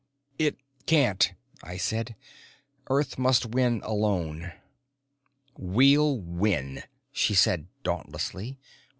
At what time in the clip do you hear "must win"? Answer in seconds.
3.19-3.81